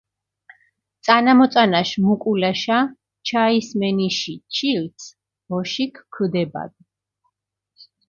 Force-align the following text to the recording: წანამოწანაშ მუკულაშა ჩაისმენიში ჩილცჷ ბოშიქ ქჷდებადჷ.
წანამოწანაშ 1.07 1.89
მუკულაშა 2.05 2.79
ჩაისმენიში 3.27 4.35
ჩილცჷ 4.55 5.09
ბოშიქ 5.49 5.95
ქჷდებადჷ. 6.13 6.79